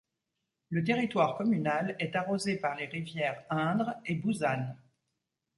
[0.71, 4.75] Le territoire communal est arrosé par les rivières Indre et Bouzanne.